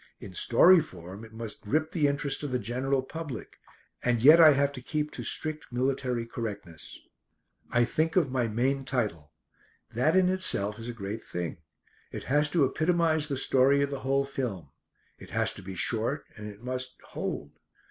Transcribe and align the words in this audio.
In 0.19 0.33
story 0.33 0.79
form 0.79 1.23
it 1.23 1.31
must 1.31 1.61
grip 1.61 1.91
the 1.91 2.07
interest 2.07 2.41
of 2.41 2.49
the 2.51 2.57
general 2.57 3.03
public, 3.03 3.59
and 4.01 4.19
yet 4.19 4.41
I 4.41 4.53
have 4.53 4.71
to 4.71 4.81
keep 4.81 5.11
to 5.11 5.21
strict 5.23 5.71
military 5.71 6.25
correctness. 6.25 6.99
I 7.69 7.85
think 7.85 8.15
of 8.15 8.31
my 8.31 8.47
main 8.47 8.83
title. 8.83 9.31
That 9.93 10.15
in 10.15 10.27
itself 10.27 10.79
is 10.79 10.89
a 10.89 10.91
great 10.91 11.23
thing. 11.23 11.57
It 12.11 12.23
has 12.23 12.49
to 12.49 12.65
epitomise 12.65 13.27
the 13.27 13.37
story 13.37 13.83
of 13.83 13.91
the 13.91 13.99
whole 13.99 14.25
film. 14.25 14.71
It 15.19 15.29
has 15.29 15.53
to 15.53 15.61
be 15.61 15.75
short 15.75 16.25
and 16.35 16.47
it 16.47 16.63
must 16.63 16.99
"hold." 17.09 17.51